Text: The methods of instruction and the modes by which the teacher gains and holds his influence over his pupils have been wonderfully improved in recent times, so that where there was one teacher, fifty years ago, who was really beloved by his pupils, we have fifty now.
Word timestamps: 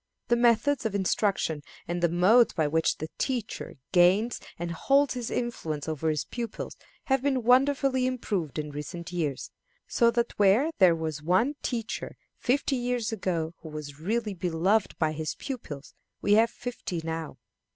The 0.29 0.35
methods 0.35 0.83
of 0.83 0.95
instruction 0.95 1.61
and 1.87 2.01
the 2.01 2.09
modes 2.09 2.53
by 2.53 2.67
which 2.67 2.97
the 2.97 3.09
teacher 3.19 3.75
gains 3.91 4.39
and 4.57 4.71
holds 4.71 5.13
his 5.13 5.29
influence 5.29 5.87
over 5.87 6.09
his 6.09 6.25
pupils 6.25 6.75
have 7.03 7.21
been 7.21 7.43
wonderfully 7.43 8.07
improved 8.07 8.57
in 8.57 8.71
recent 8.71 9.09
times, 9.09 9.51
so 9.85 10.09
that 10.09 10.39
where 10.39 10.71
there 10.79 10.95
was 10.95 11.21
one 11.21 11.53
teacher, 11.61 12.17
fifty 12.39 12.77
years 12.77 13.11
ago, 13.11 13.53
who 13.61 13.69
was 13.69 13.99
really 13.99 14.33
beloved 14.33 14.97
by 14.97 15.11
his 15.11 15.35
pupils, 15.35 15.93
we 16.19 16.33
have 16.33 16.49
fifty 16.49 17.01
now. 17.03 17.37